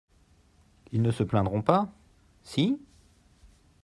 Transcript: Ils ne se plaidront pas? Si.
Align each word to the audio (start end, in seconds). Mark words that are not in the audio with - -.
Ils 0.91 1.03
ne 1.03 1.11
se 1.11 1.21
plaidront 1.21 1.61
pas? 1.61 1.87
Si. 2.41 2.79